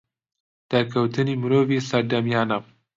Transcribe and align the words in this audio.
دەرکەوتنی 0.71 1.39
مرۆڤی 1.41 1.79
سەردەمیانە 1.89 2.59